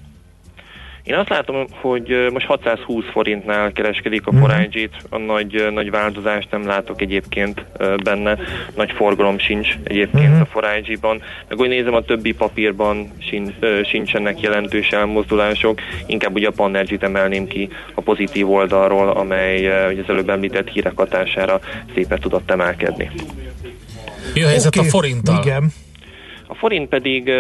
[1.05, 4.41] Én azt látom, hogy most 620 forintnál kereskedik a mhm.
[4.41, 7.65] forage a nagy, nagy változást nem látok egyébként
[8.03, 8.39] benne,
[8.77, 10.41] nagy forgalom sincs egyébként uh-huh.
[10.41, 13.53] a forage-ban, meg úgy nézem a többi papírban sincs,
[13.85, 20.29] sincsenek jelentős elmozdulások, inkább ugye a Panergy-t emelném ki a pozitív oldalról, amely az előbb
[20.29, 21.61] említett hírek hatására
[21.95, 23.11] szépen tudott emelkedni.
[24.35, 24.89] A helyzet okay.
[24.89, 25.43] a forinttal?
[25.45, 25.73] Igen.
[26.47, 27.31] A forint pedig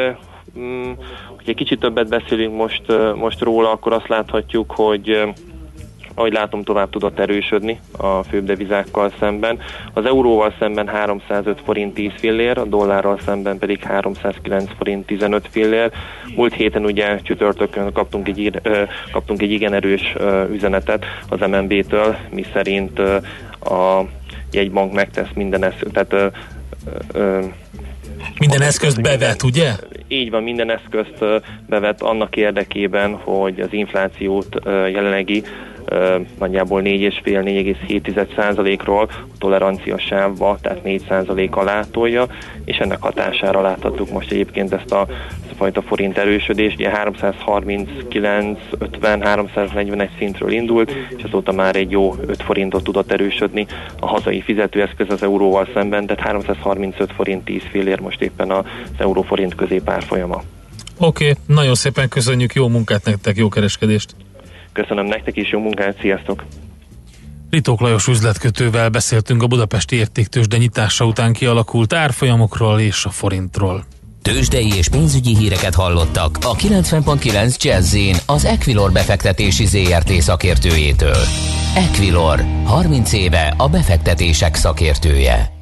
[0.58, 0.92] mm,
[1.36, 2.82] hogy egy kicsit többet beszélünk most,
[3.14, 5.32] most róla, akkor azt láthatjuk, hogy
[6.14, 9.58] ahogy látom, tovább tudott erősödni a főbb devizákkal szemben.
[9.92, 15.90] Az euróval szemben 305 forint 10 fillér, a dollárral szemben pedig 309 forint 15 fillér.
[16.36, 18.60] Múlt héten ugye csütörtökön kaptunk egy,
[19.12, 20.14] kaptunk egy igen erős
[20.50, 22.98] üzenetet az MNB-től, mi szerint
[23.60, 24.04] a
[24.52, 26.14] jegybank megtesz minden ezt, tehát
[28.38, 29.72] minden eszközt bevet, ugye?
[30.08, 31.24] Így van, minden eszközt
[31.68, 35.42] bevet annak érdekében, hogy az inflációt jelenlegi
[36.38, 42.26] nagyjából 4,5-4,7%-ról a tolerancia sávba, tehát 4% alá tolja,
[42.64, 45.06] és ennek hatására láthatjuk most egyébként ezt a,
[45.42, 51.90] ezt a fajta forint erősödést, ugye 339, 50, 341 szintről indult, és azóta már egy
[51.90, 53.66] jó 5 forintot tudott erősödni
[54.00, 58.64] a hazai fizetőeszköz az euróval szemben, tehát 335 forint 10 fillér most éppen az
[58.98, 60.42] euró-forint középárfolyama.
[60.98, 64.14] Oké, okay, nagyon szépen köszönjük, jó munkát nektek, jó kereskedést!
[64.72, 66.44] Köszönöm nektek is, jó munkát, sziasztok!
[67.50, 73.84] Ritók Lajos üzletkötővel beszéltünk a budapesti értéktősde nyitása után kialakult árfolyamokról és a forintról.
[74.22, 81.22] Tőzsdei és pénzügyi híreket hallottak a 90.9 jazz az Equilor befektetési ZRT szakértőjétől.
[81.74, 85.61] Equilor, 30 éve a befektetések szakértője.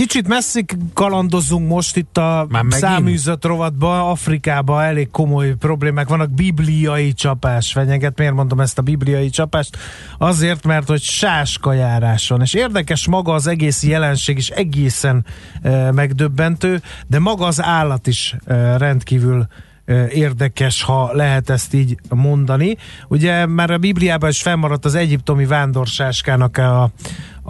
[0.00, 7.72] Kicsit messzik kalandozunk most itt a száműzött rovatba, Afrikában elég komoly problémák vannak, bibliai csapás
[7.72, 8.18] fenyeget.
[8.18, 9.76] Miért mondom ezt a bibliai csapást?
[10.18, 12.40] Azért, mert hogy sáskajárás van.
[12.40, 15.24] És érdekes maga az egész jelenség is egészen
[15.62, 19.46] e, megdöbbentő, de maga az állat is e, rendkívül
[19.84, 22.76] e, érdekes, ha lehet ezt így mondani.
[23.08, 26.82] Ugye már a Bibliában is fennmaradt az egyiptomi vándorsáskának a,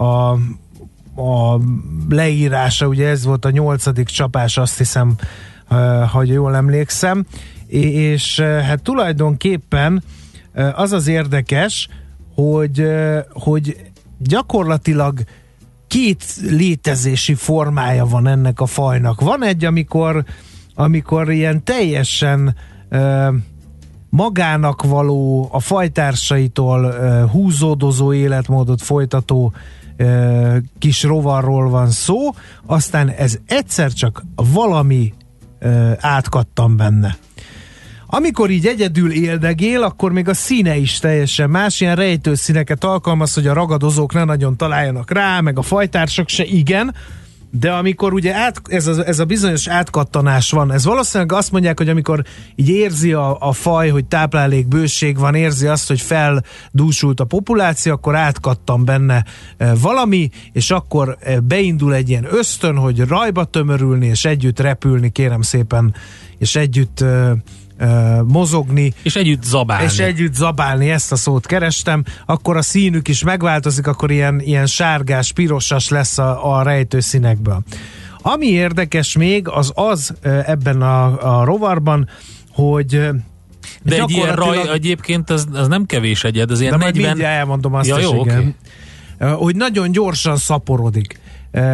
[0.03, 0.37] a
[1.15, 1.59] a
[2.09, 5.15] leírása, ugye ez volt a nyolcadik csapás, azt hiszem,
[6.11, 7.25] ha jól emlékszem,
[7.67, 10.03] és hát tulajdonképpen
[10.75, 11.87] az az érdekes,
[12.35, 12.87] hogy,
[13.33, 15.19] hogy gyakorlatilag
[15.87, 19.21] két létezési formája van ennek a fajnak.
[19.21, 20.23] Van egy, amikor,
[20.75, 22.55] amikor ilyen teljesen
[24.09, 26.91] magának való, a fajtársaitól
[27.27, 29.53] húzódozó életmódot folytató
[30.79, 32.29] kis rovarról van szó,
[32.65, 35.13] aztán ez egyszer csak valami
[35.99, 37.17] átkattam benne.
[38.13, 43.33] Amikor így egyedül éldegél, akkor még a színe is teljesen más, ilyen rejtő színeket alkalmaz,
[43.33, 46.95] hogy a ragadozók ne nagyon találjanak rá, meg a fajtársak se igen,
[47.51, 51.77] de amikor ugye át, ez, a, ez a bizonyos átkattanás van, ez valószínűleg azt mondják,
[51.77, 52.23] hogy amikor
[52.55, 57.91] így érzi a, a faj, hogy táplálék bőség van, érzi azt, hogy feldúsult a populáció,
[57.91, 59.25] akkor átkattan benne
[59.57, 65.09] e, valami, és akkor e, beindul egy ilyen ösztön, hogy rajba tömörülni, és együtt repülni,
[65.09, 65.93] kérem szépen,
[66.37, 67.03] és együtt
[68.27, 68.93] mozogni.
[69.03, 69.83] És együtt zabálni.
[69.83, 74.65] És együtt zabálni, ezt a szót kerestem, akkor a színük is megváltozik, akkor ilyen, ilyen
[74.65, 77.63] sárgás, pirosas lesz a, a rejtő színekből.
[78.21, 82.09] Ami érdekes még, az az ebben a, a rovarban,
[82.51, 83.09] hogy
[83.83, 87.07] de egy ilyen raj egyébként az, az nem kevés egyed, az ilyen de 40...
[87.07, 88.55] mindjárt elmondom azt ja, is, jó, igen.
[89.19, 89.33] Okay.
[89.33, 91.19] Hogy nagyon gyorsan szaporodik.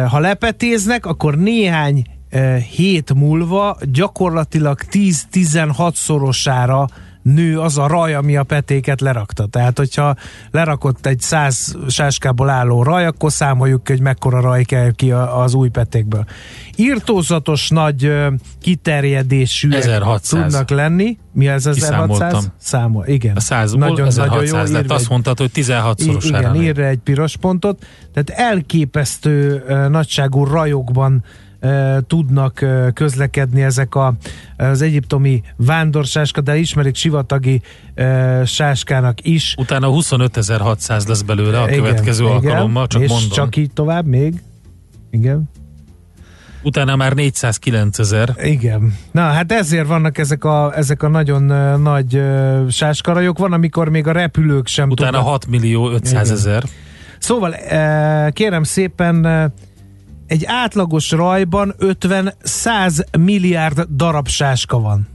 [0.08, 2.04] Ha lepetéznek, akkor néhány
[2.70, 6.86] hét múlva gyakorlatilag 10-16 szorosára
[7.22, 9.46] nő az a raj, ami a petéket lerakta.
[9.46, 10.16] Tehát, hogyha
[10.50, 15.68] lerakott egy száz sáskából álló raj, akkor számoljuk hogy mekkora raj kell ki az új
[15.68, 16.24] petékből.
[16.76, 18.12] Írtózatos nagy
[18.60, 19.70] kiterjedésű
[20.28, 21.18] tudnak lenni.
[21.32, 22.50] Mi ez 1600?
[22.58, 23.36] Számol, igen.
[23.36, 24.72] A 100 nagyon, 1600 nagyon jó.
[24.72, 24.90] Lett.
[24.90, 26.54] Azt mondtad, hogy 16 szorosára.
[26.54, 27.86] Igen, írja egy piros pontot.
[28.12, 31.24] Tehát elképesztő nagyságú rajokban
[32.06, 34.14] tudnak közlekedni ezek a,
[34.56, 37.60] az egyiptomi vándorsáska, de ismerik sivatagi
[38.44, 39.54] sáskának is.
[39.58, 43.30] Utána 25.600 lesz belőle a igen, következő igen, alkalommal, csak és mondom.
[43.30, 44.42] csak így tovább még.
[45.10, 45.50] Igen.
[46.62, 48.34] Utána már 409 ezer.
[48.42, 48.94] Igen.
[49.10, 53.38] Na, hát ezért vannak ezek a, ezek a nagyon uh, nagy uh, sáskarajok.
[53.38, 55.28] Van, amikor még a repülők sem Utána tudnak.
[55.28, 56.62] 6 millió 500 ezer.
[57.18, 59.44] Szóval uh, kérem szépen uh,
[60.28, 65.08] egy átlagos rajban 50-100 milliárd darab sáska van.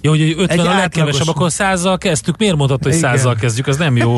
[0.00, 2.36] Jó, hogy 50 egy a legkevesebb, akkor százzal kezdtük.
[2.38, 3.66] Miért mondhatod, hogy százzal kezdjük?
[3.66, 4.16] Az nem jó.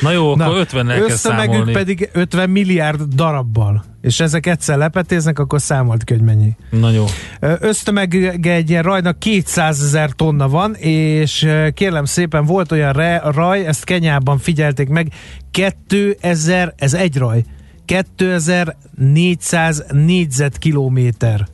[0.00, 1.72] Na jó, Na, akkor 50-nel kell számolni.
[1.72, 3.84] pedig 50 milliárd darabbal.
[4.00, 6.56] És ezek egyszer lepetéznek, akkor számolt ki, hogy mennyi.
[6.70, 7.04] Na jó.
[7.40, 13.66] Ösztömege egy ilyen rajnak 200 ezer tonna van, és kérlem szépen volt olyan re, raj,
[13.66, 15.12] ezt Kenyában figyelték meg,
[15.50, 17.44] 2000, ez egy raj,
[17.90, 21.46] 2400 négyzetkilométer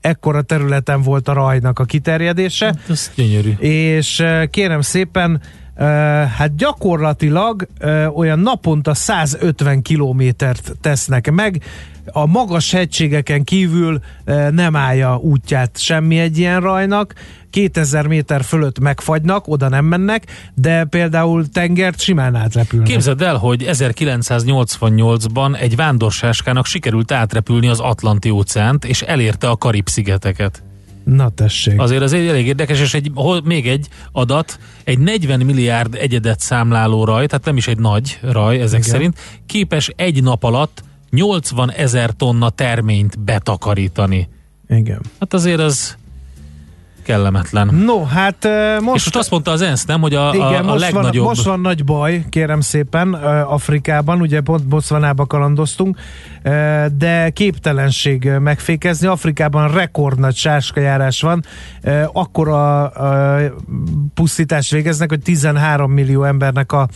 [0.00, 2.66] ekkora területen volt a rajnak a kiterjedése.
[2.66, 3.50] Hát, ez gyönyörű.
[3.58, 5.40] És kérem szépen,
[6.36, 7.66] hát gyakorlatilag
[8.14, 11.62] olyan naponta 150 kilométert tesznek meg,
[12.12, 14.00] a magas hegységeken kívül
[14.50, 17.14] nem állja útját semmi egy ilyen rajnak,
[17.56, 22.88] 2000 méter fölött megfagynak, oda nem mennek, de például tengert simán átrepülnek.
[22.88, 30.62] Képzeld el, hogy 1988-ban egy vándorságkának sikerült átrepülni az Atlanti óceánt, és elérte a Karib-szigeteket.
[31.04, 31.80] Na tessék.
[31.80, 33.12] Azért az egy elég érdekes, és egy,
[33.44, 38.60] még egy adat, egy 40 milliárd egyedet számláló raj, tehát nem is egy nagy raj
[38.60, 38.90] ezek Igen.
[38.90, 44.28] szerint, képes egy nap alatt 80 ezer tonna terményt betakarítani.
[44.68, 45.00] Igen.
[45.20, 45.96] Hát azért az
[47.06, 47.74] kellemetlen.
[47.84, 48.48] No, hát
[48.80, 51.14] Most, és most azt mondta az ENSZ, nem, hogy a, Igen, a, a most, legnagyobb...
[51.14, 53.12] van, most van nagy baj, kérem szépen,
[53.44, 55.98] Afrikában, ugye pont Botswanába kalandoztunk,
[56.96, 59.06] de képtelenség megfékezni.
[59.06, 61.44] Afrikában rekordnagy sáskajárás van,
[61.82, 63.44] ö, akkora ö,
[64.14, 66.88] pusztítást végeznek, hogy 13 millió embernek a,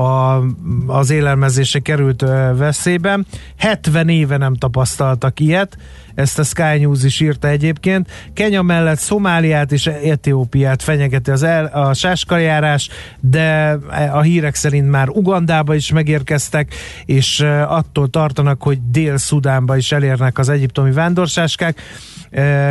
[0.00, 0.40] a,
[0.86, 3.18] az élelmezése került ö, veszélybe.
[3.58, 5.76] 70 éve nem tapasztaltak ilyet,
[6.14, 8.10] ezt a Sky News is írta egyébként.
[8.34, 12.88] Kenya mellett Szomáliát és Etiópiát fenyegeti az el, a sáskajárás,
[13.20, 13.78] de
[14.12, 20.38] a hírek szerint már Ugandába is megérkeztek, és eh, attól tartanak, hogy Dél-Szudánba is elérnek
[20.38, 21.80] az egyiptomi vándorsáskák.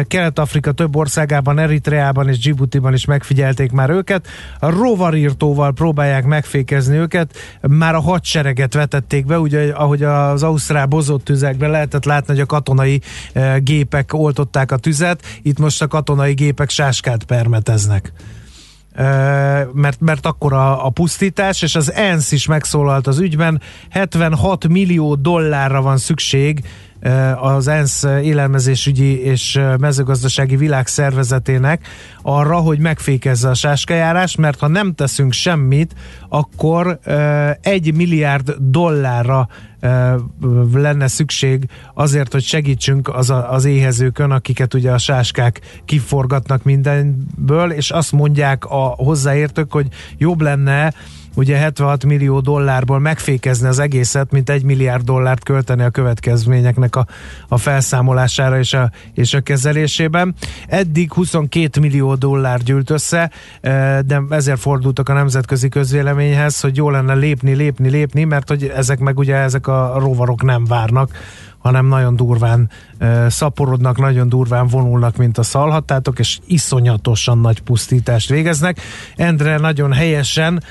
[0.07, 4.27] Kelet-Afrika több országában, Eritreában és Djibouti-ban is megfigyelték már őket.
[4.59, 7.35] A rovarírtóval próbálják megfékezni őket.
[7.61, 12.45] Már a hadsereget vetették be, ugye ahogy az ausztrál bozott tüzekben lehetett látni, hogy a
[12.45, 13.01] katonai
[13.57, 18.11] gépek oltották a tüzet, itt most a katonai gépek sáskát permeteznek.
[19.73, 25.15] Mert, mert akkor a, a pusztítás, és az ENSZ is megszólalt az ügyben, 76 millió
[25.15, 26.63] dollárra van szükség
[27.41, 31.87] az ENSZ élelmezésügyi és ö, mezőgazdasági világszervezetének
[32.21, 35.95] arra, hogy megfékezze a sáskajárás, mert ha nem teszünk semmit,
[36.29, 36.99] akkor
[37.61, 39.47] egy milliárd dollárra
[40.73, 47.71] lenne szükség azért, hogy segítsünk az, a, az éhezőkön, akiket ugye a sáskák kiforgatnak mindenből,
[47.71, 49.87] és azt mondják a hozzáértők, hogy
[50.17, 50.93] jobb lenne
[51.35, 57.05] ugye 76 millió dollárból megfékezni az egészet, mint egy milliárd dollárt költeni a következményeknek a,
[57.47, 60.35] a felszámolására és a, és a kezelésében.
[60.67, 66.89] Eddig 22 millió dollár gyűlt össze, eh, de ezért fordultak a nemzetközi közvéleményhez, hogy jó
[66.89, 71.09] lenne lépni, lépni, lépni, mert hogy ezek meg ugye ezek a rovarok nem várnak,
[71.57, 72.69] hanem nagyon durván
[72.99, 78.79] uh, szaporodnak, nagyon durván vonulnak, mint a szalhattátok, és iszonyatosan nagy pusztítást végeznek.
[79.15, 80.61] Endre nagyon helyesen uh,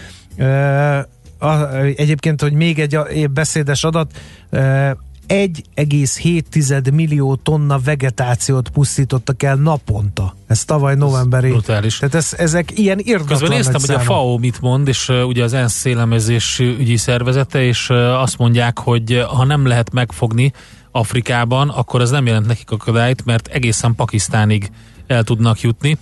[1.96, 4.10] egyébként, hogy még egy beszédes adat,
[4.50, 4.90] uh,
[5.30, 10.34] 1,7 millió tonna vegetációt pusztítottak el naponta.
[10.46, 11.48] Ez tavaly novemberi.
[11.48, 11.98] brutális.
[11.98, 13.98] Tehát ez, ezek ilyen irdatlan Közben néztem, hogy a.
[13.98, 18.78] FAO mit mond, és uh, ugye az ENSZ szélemezés ügyi szervezete, és uh, azt mondják,
[18.78, 20.52] hogy uh, ha nem lehet megfogni
[20.90, 24.70] Afrikában, akkor ez nem jelent nekik akadályt, mert egészen Pakisztánig
[25.06, 25.98] el tudnak jutni,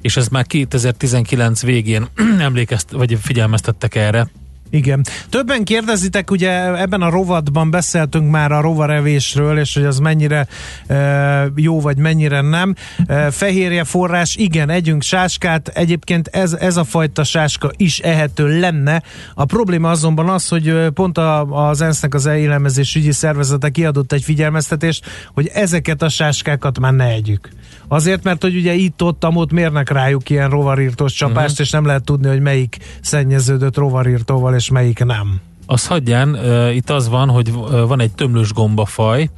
[0.00, 4.30] és ez már 2019 végén emlékezt, vagy figyelmeztettek erre.
[4.70, 5.04] Igen.
[5.28, 10.46] Többen kérdezitek, ugye ebben a rovatban beszéltünk már a rovarevésről, és hogy az mennyire
[10.86, 12.74] e, jó, vagy mennyire nem.
[13.06, 19.02] E, fehérje forrás, igen, együnk sáskát, egyébként ez, ez a fajta sáska is ehető lenne.
[19.34, 24.12] A probléma azonban az, hogy ö, pont a, az ENSZ-nek az élelmezés ügyi szervezete kiadott
[24.12, 27.48] egy figyelmeztetést, hogy ezeket a sáskákat már ne együk.
[27.92, 31.66] Azért, mert hogy ugye itt-ott, ott mérnek rájuk ilyen rovarírtós csapást, uh-huh.
[31.66, 35.40] és nem lehet tudni, hogy melyik szennyeződött rovarírtóval, és melyik nem.
[35.66, 37.52] Az hagyján, uh, itt az van, hogy
[37.86, 39.30] van egy tömlős gombafaj,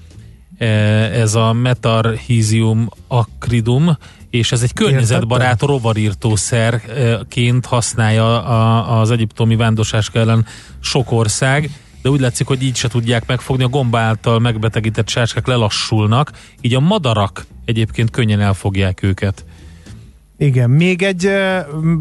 [1.12, 3.96] ez a Metarhizium acridum,
[4.30, 8.42] és ez egy környezetbarát rovarírtószerként használja
[9.00, 10.46] az egyiptomi vándorsáska ellen
[10.80, 11.70] sok ország,
[12.02, 16.30] de úgy látszik, hogy így se tudják megfogni, a gomba által megbetegített sáskák lelassulnak,
[16.60, 19.44] így a madarak egyébként könnyen elfogják őket.
[20.38, 21.30] Igen, még egy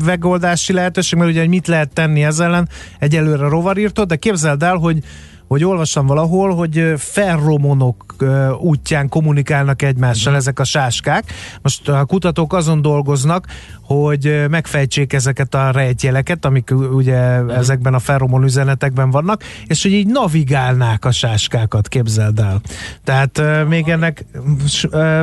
[0.06, 5.04] megoldási lehetőség, mert ugye mit lehet tenni ezzel ellen, egyelőre rovarírtó, de képzeld el, hogy
[5.52, 8.16] hogy olvastam valahol, hogy ferromonok
[8.60, 11.34] útján kommunikálnak egymással ezek a sáskák.
[11.62, 13.48] Most a kutatók azon dolgoznak,
[13.82, 17.16] hogy megfejtsék ezeket a rejtjeleket, amik ugye
[17.48, 22.62] ezekben a ferromon üzenetekben vannak, és hogy így navigálnák a sáskákat, képzeld el.
[23.04, 24.26] Tehát még ennek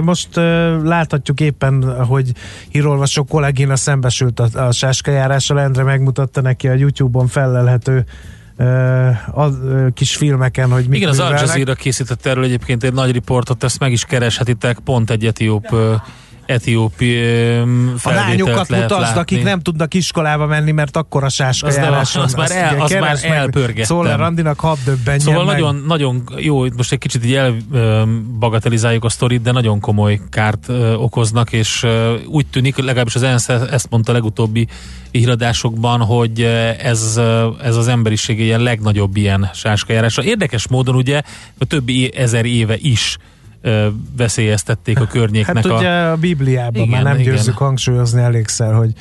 [0.02, 0.28] most
[0.82, 2.32] láthatjuk éppen, hogy
[2.68, 8.04] hírolvasó kollégina szembesült a, a sáskajárással, Endre megmutatta neki a YouTube-on felelhető
[8.58, 8.64] ö,
[9.32, 11.48] a, ö, kis filmeken, hogy mit Igen, az Al művelnek.
[11.48, 15.74] Jazeera készített erről egyébként egy nagy riportot, ezt meg is kereshetitek, pont egy etióp
[16.48, 17.22] etiópi A
[17.96, 19.20] felvételt lányokat lehet mutasd, látni.
[19.20, 23.18] akik nem tudnak iskolába menni, mert akkora Az sáskajárás nem- az már el- az már
[23.22, 23.84] elpörgettem.
[23.84, 25.54] Szóval Randinak hadd döbbenjen Szóval meg.
[25.54, 31.52] nagyon, nagyon jó, most egy kicsit így elbagatelizáljuk a sztorit, de nagyon komoly kárt okoznak,
[31.52, 31.86] és
[32.26, 34.66] úgy tűnik, legalábbis az ENSZ ezt mondta a legutóbbi
[35.10, 36.42] híradásokban, hogy
[36.82, 37.20] ez,
[37.62, 40.22] ez az emberiség ilyen legnagyobb ilyen sáskajárása.
[40.22, 41.22] Érdekes módon ugye
[41.58, 43.16] a többi ezer éve is
[44.16, 45.76] veszélyeztették a környéknek Hát a...
[45.76, 47.32] ugye a Bibliában Igen, már nem igen.
[47.34, 48.92] győzzük hangsúlyozni elégszer, hogy,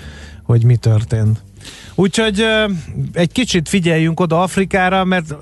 [0.43, 1.43] hogy mi történt.
[1.95, 2.45] Úgyhogy
[3.13, 5.35] egy kicsit figyeljünk oda Afrikára, mert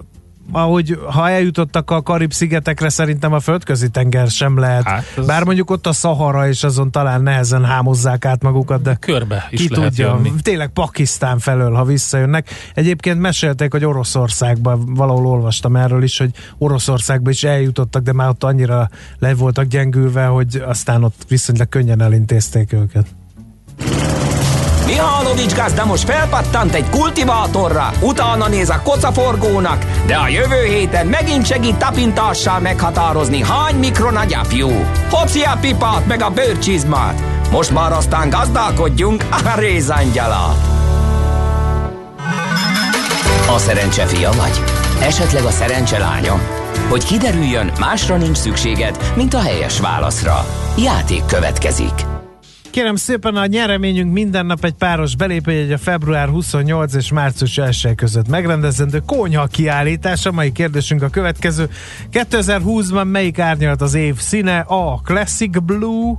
[0.52, 4.84] ahogy ha eljutottak a Karib-szigetekre, szerintem a földközi tenger sem lehet.
[4.84, 8.96] Hát, ez- Bár mondjuk ott a Szahara, és azon talán nehezen hámozzák át magukat, de
[8.96, 10.32] Körbe is ki lehet tudja, jönni.
[10.42, 12.50] tényleg Pakisztán felől, ha visszajönnek.
[12.74, 18.44] Egyébként mesélték, hogy Oroszországban, valahol olvastam erről is, hogy Oroszországba is eljutottak, de már ott
[18.44, 18.90] annyira
[19.20, 23.06] le voltak gyengülve, hogy aztán ott viszonylag könnyen elintézték őket.
[24.86, 31.46] Mihálovics gazda most felpattant egy kultivátorra, utána néz a kocaforgónak, de a jövő héten megint
[31.46, 34.70] segít tapintással meghatározni, hány mikron a gyapjú.
[35.10, 37.22] Hopszi a pipát meg a bőrcsizmát.
[37.52, 40.56] Most már aztán gazdálkodjunk a rézangyala.
[43.50, 44.64] A szerencse fia vagy?
[45.02, 46.40] Esetleg a szerencse lánya?
[46.90, 50.46] Hogy kiderüljön, másra nincs szükséged, mint a helyes válaszra.
[50.78, 52.15] Játék következik.
[52.76, 57.96] Kérem szépen, a nyereményünk minden nap egy páros belépőjegy a február 28 és március 1
[57.96, 60.26] között megrendezendő konyha kiállítás.
[60.26, 61.70] A mai kérdésünk a következő.
[62.12, 64.60] 2020-ban melyik árnyalat az év színe?
[64.60, 65.02] A.
[65.04, 66.16] Classic Blue,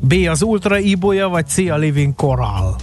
[0.00, 0.14] B.
[0.28, 1.58] az Ultra Iboya, vagy C.
[1.58, 2.76] a Living Coral?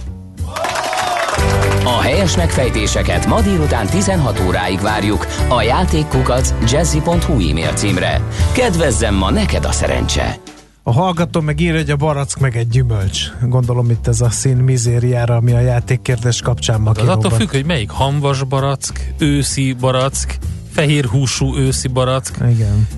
[1.84, 8.20] A helyes megfejtéseket ma délután 16 óráig várjuk a játékkukac jazzy.hu e-mail címre.
[8.52, 10.56] Kedvezzem ma neked a szerencse!
[10.88, 13.30] A hallgató meg írja, hogy a barack meg egy gyümölcs.
[13.42, 17.64] Gondolom itt ez a szín mizériára, ami a játékkérdés kapcsán ma Az attól függ, hogy
[17.64, 20.38] melyik hamvas barack, őszi barack,
[20.70, 22.36] fehér húsú őszi barack.
[22.50, 22.88] Igen.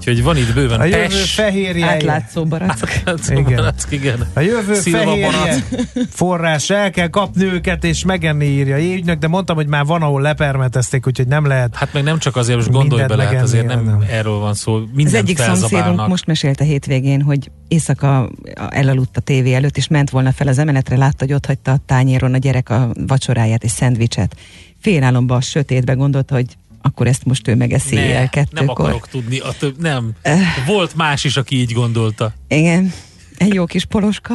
[0.00, 1.86] Úgyhogy van itt bőven A jövő pes, fehérje.
[1.86, 3.02] Átlátszó barack.
[3.06, 3.38] igen.
[3.38, 3.54] Igen.
[3.56, 4.26] barack, igen.
[4.34, 5.64] A jövő Szilva fehérje barack.
[6.10, 10.20] forrás, el kell kapni őket és megenni írja Jégynek, de mondtam, hogy már van, ahol
[10.20, 11.74] lepermetezték, úgyhogy nem lehet.
[11.76, 14.04] Hát meg nem csak azért, most gondolj bele, hát azért nem nem.
[14.10, 14.74] erről van szó.
[14.74, 18.30] Az Mindent egyik szomszédunk most mesélte hétvégén, hogy éjszaka
[18.68, 21.78] elaludt a tévé előtt, és ment volna fel az emeletre, látta, hogy ott hagyta a
[21.86, 24.36] tányéron a gyerek a vacsoráját és szendvicset.
[24.80, 26.46] Félálomba a sötétbe gondolta, hogy
[26.82, 28.68] akkor ezt most ő megeszi ne, el nem kettőkor.
[28.68, 30.10] akarok tudni, a több, nem.
[30.22, 30.40] Eh.
[30.66, 32.32] Volt más is, aki így gondolta.
[32.48, 32.92] Igen,
[33.36, 34.34] egy jó kis poloska.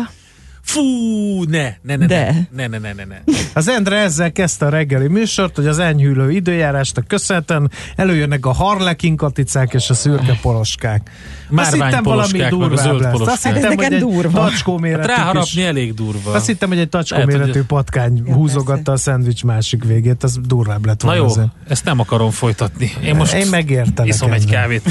[0.66, 2.48] Fú, ne, ne, ne, De.
[2.56, 3.18] ne, ne, ne, ne, ne.
[3.54, 9.16] Az Endre ezzel kezdte a reggeli műsort, hogy az enyhülő időjárásnak köszönhetően előjönnek a harlekin
[9.16, 11.12] katicák és a szürke poloskák.
[11.56, 13.12] Azt hittem valami a durvább zöld lesz.
[13.12, 13.36] poloskák.
[13.36, 14.40] Azt hittem, Ez hogy egy durva.
[14.40, 15.16] tacskó Hát méretű kis...
[15.18, 16.32] ráharapni elég durva.
[16.32, 20.24] Azt hittem, hogy egy tacskó Lehet, hogy- méretű patkány Ja, húzogatta a szendvics másik végét,
[20.24, 21.48] az durvább lett Na volna jó, azért.
[21.68, 22.92] ezt nem akarom folytatni.
[23.04, 24.84] Én most Én megértelek iszom egy kávét.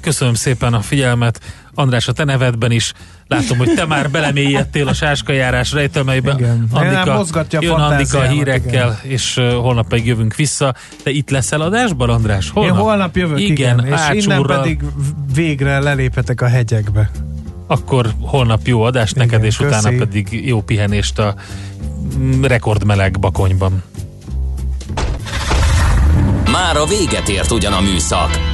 [0.00, 1.40] Köszönöm szépen a figyelmet.
[1.74, 2.92] András, a te nevedben is
[3.26, 6.34] látom, hogy te már belemélyedtél a sáskajárás rejtelmeibe.
[6.38, 6.68] Igen.
[6.72, 10.74] Nem, mozgatja a jön Andika a hírekkel, és uh, holnap pedig jövünk vissza.
[11.02, 12.50] Te itt leszel adásban, András?
[12.50, 12.76] Holnap?
[12.76, 14.60] Én holnap jövök, igen, igen, és innen ácsúrral.
[14.60, 14.80] pedig
[15.34, 17.10] végre leléphetek a hegyekbe.
[17.66, 19.96] Akkor holnap jó adás neked, Igen, és utána köszi.
[19.96, 21.34] pedig jó pihenést a
[22.18, 23.82] mm, rekordmeleg bakonyban.
[26.52, 28.53] Már a véget ért ugyan a műszak,